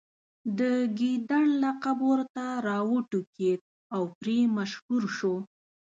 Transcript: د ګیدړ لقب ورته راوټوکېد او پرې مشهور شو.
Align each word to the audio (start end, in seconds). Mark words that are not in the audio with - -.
د 0.59 0.61
ګیدړ 0.99 1.45
لقب 1.63 1.97
ورته 2.11 2.43
راوټوکېد 2.67 3.59
او 3.95 4.03
پرې 4.19 4.37
مشهور 4.57 5.03
شو. 5.17 5.35